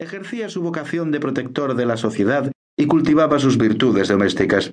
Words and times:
ejercía 0.00 0.48
su 0.48 0.62
vocación 0.62 1.10
de 1.12 1.20
protector 1.20 1.74
de 1.74 1.84
la 1.84 1.98
sociedad 1.98 2.50
y 2.74 2.86
cultivaba 2.86 3.38
sus 3.38 3.58
virtudes 3.58 4.08
domésticas. 4.08 4.72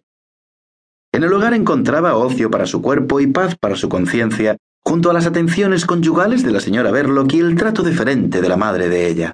En 1.14 1.24
el 1.24 1.34
hogar 1.34 1.54
encontraba 1.54 2.16
ocio 2.16 2.50
para 2.50 2.66
su 2.66 2.82
cuerpo 2.82 3.20
y 3.20 3.28
paz 3.28 3.58
para 3.60 3.76
su 3.76 3.90
conciencia, 3.90 4.56
junto 4.86 5.10
a 5.10 5.14
las 5.14 5.26
atenciones 5.26 5.86
conyugales 5.86 6.44
de 6.44 6.52
la 6.52 6.62
señora 6.62 6.92
Verloc 6.92 7.34
y 7.34 7.40
el 7.40 7.56
trato 7.56 7.84
deferente 7.84 8.40
de 8.40 8.48
la 8.48 8.56
madre 8.56 8.88
de 8.88 9.08
ella. 9.08 9.34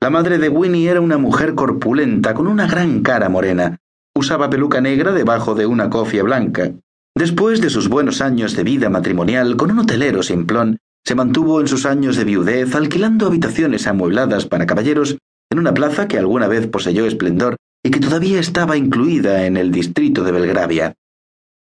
La 0.00 0.10
madre 0.10 0.38
de 0.38 0.48
Winnie 0.48 0.88
era 0.88 1.00
una 1.00 1.18
mujer 1.18 1.54
corpulenta 1.54 2.34
con 2.34 2.48
una 2.48 2.66
gran 2.66 3.02
cara 3.02 3.28
morena. 3.28 3.78
Usaba 4.12 4.50
peluca 4.50 4.80
negra 4.80 5.12
debajo 5.12 5.54
de 5.54 5.66
una 5.66 5.88
cofia 5.88 6.24
blanca. 6.24 6.72
Después 7.14 7.60
de 7.60 7.70
sus 7.70 7.88
buenos 7.88 8.20
años 8.20 8.56
de 8.56 8.64
vida 8.64 8.90
matrimonial 8.90 9.56
con 9.56 9.70
un 9.70 9.78
hotelero 9.78 10.24
simplón, 10.24 10.78
se 11.06 11.14
mantuvo 11.14 11.60
en 11.60 11.68
sus 11.68 11.86
años 11.86 12.16
de 12.16 12.24
viudez 12.24 12.74
alquilando 12.74 13.26
habitaciones 13.26 13.86
amuebladas 13.86 14.46
para 14.46 14.66
caballeros 14.66 15.18
en 15.50 15.60
una 15.60 15.72
plaza 15.72 16.08
que 16.08 16.18
alguna 16.18 16.48
vez 16.48 16.66
poseyó 16.66 17.06
esplendor 17.06 17.56
y 17.84 17.90
que 17.90 18.00
todavía 18.00 18.40
estaba 18.40 18.76
incluida 18.76 19.46
en 19.46 19.56
el 19.56 19.70
distrito 19.70 20.24
de 20.24 20.32
Belgravia. 20.32 20.94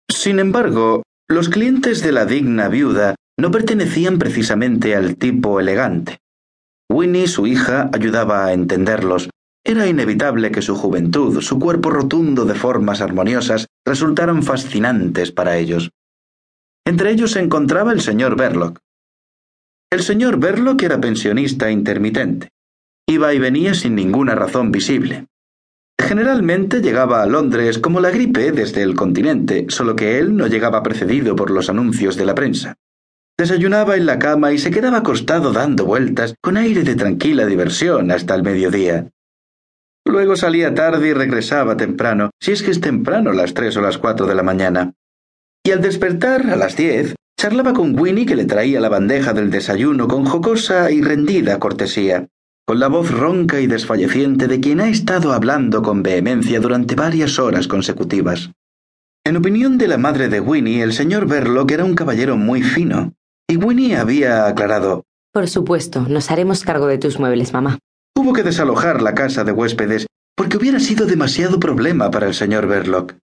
Sin 0.09 0.39
embargo, 0.39 1.03
los 1.29 1.51
clientes 1.51 2.03
de 2.03 2.13
la 2.13 2.25
digna 2.25 2.69
viuda 2.69 3.17
no 3.39 3.51
pertenecían 3.51 4.19
precisamente 4.19 4.97
al 4.97 5.17
tipo 5.17 5.61
elegante. 5.61 6.19
Winnie, 6.91 7.29
su 7.29 7.47
hija, 7.47 7.91
ayudaba 7.93 8.47
a 8.47 8.55
entenderlos. 8.55 9.29
Era 9.63 9.87
inevitable 9.87 10.53
que 10.53 10.63
su 10.63 10.75
juventud, 10.75 11.43
su 11.43 11.59
cuerpo 11.59 11.91
rotundo 11.91 12.47
de 12.47 12.55
formas 12.55 13.03
armoniosas, 13.03 13.67
resultaran 13.85 14.43
fascinantes 14.43 15.33
para 15.33 15.59
ellos. 15.59 15.91
Entre 16.87 17.11
ellos 17.11 17.33
se 17.33 17.41
encontraba 17.41 17.93
el 17.93 18.01
señor 18.01 18.37
Verloc, 18.37 18.79
el 19.95 20.03
señor 20.03 20.39
Verloc 20.39 20.83
era 20.83 21.01
pensionista 21.01 21.71
intermitente. 21.71 22.49
Iba 23.07 23.33
y 23.33 23.39
venía 23.39 23.75
sin 23.75 23.95
ninguna 23.95 24.35
razón 24.35 24.73
visible. 24.73 25.27
Generalmente 25.99 26.81
llegaba 26.81 27.23
a 27.23 27.27
Londres 27.27 27.79
como 27.79 28.01
la 28.01 28.11
gripe 28.11 28.53
desde 28.53 28.83
el 28.83 28.95
continente, 28.95 29.67
solo 29.69 29.95
que 29.95 30.19
él 30.19 30.37
no 30.37 30.49
llegaba 30.49 30.83
precedido 30.83 31.37
por 31.37 31.51
los 31.51 31.71
anuncios 31.71 32.17
de 32.17 32.25
la 32.25 32.35
prensa. 32.35 32.75
Desayunaba 33.39 33.97
en 33.97 34.07
la 34.07 34.19
cama 34.19 34.53
y 34.53 34.59
se 34.59 34.71
quedaba 34.71 34.99
acostado 34.99 35.53
dando 35.53 35.85
vueltas 35.85 36.35
con 36.41 36.57
aire 36.57 36.83
de 36.83 36.95
tranquila 36.95 37.47
diversión 37.47 38.11
hasta 38.11 38.35
el 38.35 38.43
mediodía. 38.43 39.11
Luego 40.05 40.37
salía 40.37 40.75
tarde 40.75 41.09
y 41.09 41.13
regresaba 41.15 41.77
temprano, 41.77 42.31
si 42.41 42.53
es 42.53 42.63
que 42.63 42.71
es 42.71 42.81
temprano 42.81 43.33
las 43.33 43.55
tres 43.55 43.77
o 43.77 43.81
las 43.81 43.99
cuatro 43.99 44.27
de 44.27 44.35
la 44.35 44.43
mañana. 44.43 44.93
Y 45.65 45.71
al 45.71 45.81
despertar 45.81 46.51
a 46.51 46.57
las 46.57 46.77
diez, 46.77 47.15
Charlaba 47.45 47.75
con 47.75 48.01
Winnie 48.01 48.25
que 48.25 48.37
le 48.37 48.47
traía 48.47 48.81
la 48.81 48.89
bandeja 48.89 49.35
del 49.35 49.51
desayuno 49.51 50.09
con 50.09 50.25
jocosa 50.25 50.91
y 50.91 51.03
rendida 51.03 51.59
cortesía, 51.59 52.27
con 52.65 52.81
la 52.81 52.89
voz 52.89 53.11
ronca 53.11 53.61
y 53.61 53.67
desfalleciente 53.67 54.49
de 54.49 54.61
quien 54.61 54.81
ha 54.81 54.89
estado 54.89 55.35
hablando 55.35 55.83
con 55.83 56.03
vehemencia 56.03 56.59
durante 56.59 56.95
varias 56.95 57.39
horas 57.39 57.69
consecutivas. 57.69 58.51
En 59.27 59.37
opinión 59.37 59.77
de 59.77 59.89
la 59.89 59.99
madre 59.99 60.31
de 60.31 60.41
Winnie, 60.41 60.81
el 60.81 60.95
señor 60.95 61.29
Verloc 61.29 61.71
era 61.71 61.85
un 61.85 61.95
caballero 61.95 62.39
muy 62.39 62.63
fino, 62.63 63.13
y 63.47 63.59
Winnie 63.59 63.97
había 63.97 64.47
aclarado 64.47 65.05
Por 65.31 65.47
supuesto, 65.47 66.01
nos 66.09 66.31
haremos 66.31 66.65
cargo 66.65 66.87
de 66.87 66.97
tus 66.97 67.19
muebles, 67.19 67.53
mamá. 67.53 67.79
Hubo 68.17 68.33
que 68.33 68.43
desalojar 68.43 69.03
la 69.03 69.13
casa 69.13 69.45
de 69.45 69.53
huéspedes 69.53 70.07
porque 70.35 70.57
hubiera 70.57 70.81
sido 70.81 71.05
demasiado 71.05 71.61
problema 71.61 72.11
para 72.11 72.27
el 72.27 72.33
señor 72.33 72.67
Verloc. 72.69 73.17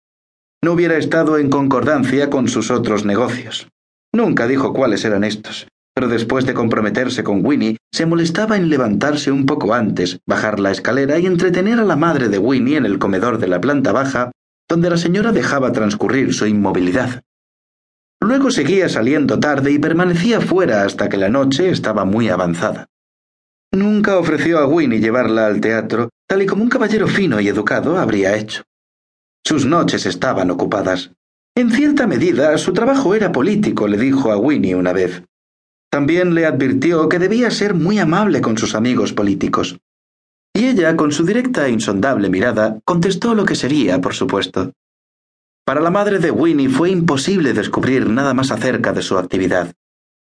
No 0.64 0.74
hubiera 0.74 0.98
estado 0.98 1.40
en 1.40 1.50
concordancia 1.50 2.30
con 2.30 2.50
sus 2.50 2.70
otros 2.70 3.04
negocios. 3.04 3.68
Nunca 4.14 4.48
dijo 4.48 4.74
cuáles 4.74 5.06
eran 5.06 5.24
estos, 5.24 5.68
pero 5.94 6.08
después 6.08 6.46
de 6.46 6.54
comprometerse 6.54 7.24
con 7.24 7.46
Winnie, 7.46 7.78
se 7.92 8.06
molestaba 8.06 8.58
en 8.58 8.70
levantarse 8.70 9.32
un 9.32 9.46
poco 9.46 9.74
antes, 9.74 10.20
bajar 10.28 10.60
la 10.60 10.72
escalera 10.72 11.20
y 11.20 11.26
entretener 11.26 11.80
a 11.80 11.86
la 11.86 11.96
madre 11.96 12.30
de 12.30 12.38
Winnie 12.38 12.78
en 12.78 12.86
el 12.86 13.00
comedor 13.00 13.38
de 13.38 13.48
la 13.48 13.62
planta 13.62 13.92
baja, 13.92 14.32
donde 14.70 14.90
la 14.90 14.98
señora 14.98 15.32
dejaba 15.32 15.72
transcurrir 15.72 16.34
su 16.34 16.46
inmovilidad. 16.46 17.24
Luego 18.22 18.52
seguía 18.52 18.88
saliendo 18.88 19.40
tarde 19.40 19.72
y 19.72 19.80
permanecía 19.80 20.40
fuera 20.42 20.84
hasta 20.84 21.10
que 21.10 21.18
la 21.18 21.30
noche 21.30 21.70
estaba 21.70 22.06
muy 22.06 22.30
avanzada. 22.30 22.88
Nunca 23.74 24.18
ofreció 24.18 24.60
a 24.60 24.68
Winnie 24.68 25.00
llevarla 25.00 25.48
al 25.48 25.62
teatro, 25.62 26.10
tal 26.28 26.42
y 26.42 26.46
como 26.46 26.64
un 26.64 26.70
caballero 26.70 27.08
fino 27.08 27.40
y 27.40 27.48
educado 27.48 27.98
habría 27.98 28.36
hecho. 28.36 28.64
Sus 29.46 29.66
noches 29.66 30.06
estaban 30.06 30.52
ocupadas. 30.52 31.12
En 31.62 31.70
cierta 31.70 32.08
medida, 32.08 32.58
su 32.58 32.74
trabajo 32.74 33.14
era 33.14 33.32
político, 33.32 33.88
le 33.88 33.96
dijo 33.96 34.32
a 34.32 34.38
Winnie 34.38 34.74
una 34.74 34.94
vez. 34.94 35.22
También 35.92 36.34
le 36.34 36.48
advirtió 36.48 37.08
que 37.08 37.20
debía 37.20 37.52
ser 37.52 37.76
muy 37.76 38.00
amable 38.00 38.42
con 38.42 38.58
sus 38.58 38.74
amigos 38.74 39.14
políticos. 39.14 39.78
Y 40.56 40.66
ella, 40.66 40.98
con 40.98 41.12
su 41.12 41.24
directa 41.24 41.68
e 41.68 41.70
insondable 41.70 42.32
mirada, 42.32 42.80
contestó 42.84 43.36
lo 43.36 43.46
que 43.46 43.54
sería, 43.54 44.02
por 44.02 44.16
supuesto. 44.16 44.72
Para 45.64 45.82
la 45.82 45.92
madre 45.92 46.18
de 46.18 46.32
Winnie 46.32 46.68
fue 46.68 46.90
imposible 46.90 47.54
descubrir 47.54 48.10
nada 48.10 48.34
más 48.34 48.50
acerca 48.50 48.92
de 48.92 49.04
su 49.04 49.20
actividad, 49.20 49.72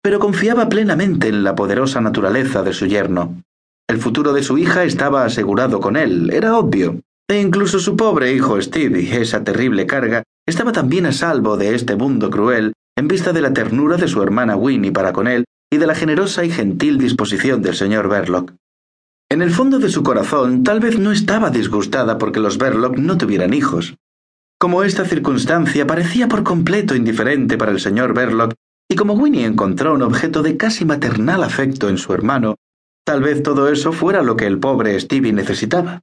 pero 0.04 0.20
confiaba 0.20 0.70
plenamente 0.70 1.30
en 1.30 1.44
la 1.44 1.56
poderosa 1.56 2.02
naturaleza 2.02 2.62
de 2.62 2.74
su 2.74 2.86
yerno. 2.86 3.42
El 3.88 3.98
futuro 3.98 4.32
de 4.32 4.44
su 4.44 4.60
hija 4.60 4.84
estaba 4.84 5.26
asegurado 5.26 5.80
con 5.80 5.98
él, 5.98 6.30
era 6.32 6.56
obvio, 6.56 7.02
e 7.28 7.42
incluso 7.42 7.80
su 7.80 7.96
pobre 7.96 8.32
hijo 8.32 8.62
Stevie, 8.62 9.20
esa 9.20 9.44
terrible 9.44 9.88
carga, 9.88 10.22
estaba 10.46 10.72
también 10.72 11.06
a 11.06 11.12
salvo 11.12 11.58
de 11.58 11.76
este 11.76 11.96
mundo 11.96 12.30
cruel 12.30 12.74
en 12.98 13.08
vista 13.08 13.34
de 13.34 13.42
la 13.42 13.54
ternura 13.54 13.98
de 13.98 14.08
su 14.08 14.22
hermana 14.22 14.56
Winnie 14.56 14.92
para 14.92 15.12
con 15.12 15.28
él 15.28 15.46
y 15.72 15.78
de 15.78 15.88
la 15.88 15.96
generosa 15.96 16.46
y 16.46 16.50
gentil 16.50 16.98
disposición 16.98 17.62
del 17.62 17.76
señor 17.76 18.08
Verloc. 18.08 18.54
En 19.30 19.42
el 19.42 19.52
fondo 19.52 19.80
de 19.80 19.90
su 19.90 20.04
corazón 20.04 20.64
tal 20.64 20.80
vez 20.80 21.00
no 21.00 21.12
estaba 21.12 21.50
disgustada 21.50 22.18
porque 22.18 22.40
los 22.40 22.58
Verloc 22.58 22.98
no 22.98 23.18
tuvieran 23.18 23.54
hijos. 23.54 23.96
Como 24.60 24.84
esta 24.84 25.04
circunstancia 25.04 25.86
parecía 25.88 26.28
por 26.28 26.44
completo 26.44 26.96
indiferente 26.96 27.58
para 27.58 27.72
el 27.72 27.80
señor 27.80 28.14
Verloc, 28.14 28.54
y 28.88 28.96
como 28.96 29.14
Winnie 29.14 29.46
encontró 29.46 29.96
un 29.96 30.04
objeto 30.04 30.44
de 30.44 30.58
casi 30.58 30.86
maternal 30.86 31.44
afecto 31.44 31.90
en 31.90 31.98
su 31.98 32.14
hermano, 32.14 32.56
tal 33.04 33.22
vez 33.22 33.42
todo 33.42 33.68
eso 33.68 33.92
fuera 33.92 34.22
lo 34.22 34.36
que 34.36 34.46
el 34.46 34.60
pobre 34.60 35.00
Stevie 35.00 35.34
necesitaba. 35.34 36.02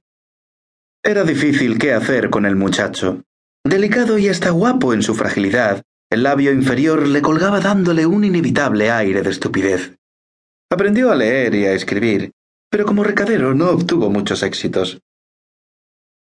Era 1.01 1.23
difícil 1.23 1.79
qué 1.79 1.93
hacer 1.93 2.29
con 2.29 2.45
el 2.45 2.55
muchacho. 2.55 3.23
Delicado 3.65 4.17
y 4.17 4.27
hasta 4.27 4.49
guapo 4.49 4.93
en 4.93 5.03
su 5.03 5.15
fragilidad, 5.15 5.83
el 6.11 6.23
labio 6.23 6.51
inferior 6.51 7.07
le 7.07 7.21
colgaba 7.21 7.61
dándole 7.61 8.05
un 8.05 8.25
inevitable 8.25 8.91
aire 8.91 9.21
de 9.21 9.29
estupidez. 9.29 9.95
Aprendió 10.69 11.11
a 11.11 11.15
leer 11.15 11.55
y 11.55 11.65
a 11.65 11.73
escribir, 11.73 12.31
pero 12.69 12.85
como 12.85 13.05
recadero 13.05 13.55
no 13.55 13.69
obtuvo 13.69 14.09
muchos 14.09 14.43
éxitos. 14.43 14.99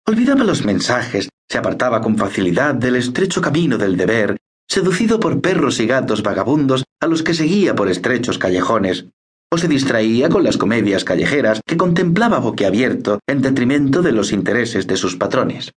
Olvidaba 0.06 0.44
los 0.44 0.66
mensajes, 0.66 1.30
se 1.48 1.56
apartaba 1.56 2.02
con 2.02 2.18
facilidad 2.18 2.74
del 2.74 2.96
estrecho 2.96 3.40
camino 3.40 3.78
del 3.78 3.96
deber, 3.96 4.36
seducido 4.68 5.18
por 5.18 5.40
perros 5.40 5.80
y 5.80 5.86
gatos 5.86 6.22
vagabundos 6.22 6.84
a 7.00 7.06
los 7.06 7.22
que 7.22 7.32
seguía 7.32 7.74
por 7.74 7.88
estrechos 7.88 8.36
callejones, 8.36 9.06
o 9.50 9.56
se 9.56 9.66
distraía 9.66 10.28
con 10.28 10.44
las 10.44 10.58
comedias 10.58 11.04
callejeras 11.04 11.62
que 11.66 11.78
contemplaba 11.78 12.38
boquiabierto 12.38 13.18
en 13.26 13.40
detrimento 13.40 14.02
de 14.02 14.12
los 14.12 14.30
intereses 14.32 14.86
de 14.86 14.96
sus 14.96 15.16
patrones. 15.16 15.72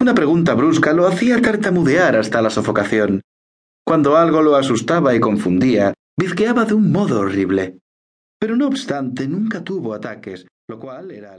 Una 0.00 0.14
pregunta 0.14 0.54
brusca 0.54 0.92
lo 0.92 1.06
hacía 1.06 1.40
tartamudear 1.40 2.16
hasta 2.16 2.42
la 2.42 2.50
sofocación. 2.50 3.22
Cuando 3.84 4.16
algo 4.16 4.42
lo 4.42 4.56
asustaba 4.56 5.14
y 5.14 5.20
confundía, 5.20 5.94
bizqueaba 6.18 6.64
de 6.64 6.74
un 6.74 6.92
modo 6.92 7.20
horrible. 7.20 7.78
Pero 8.38 8.56
no 8.56 8.66
obstante, 8.66 9.26
nunca 9.26 9.64
tuvo 9.64 9.94
ataques, 9.94 10.46
lo 10.68 10.78
cual 10.78 11.10
era 11.10 11.36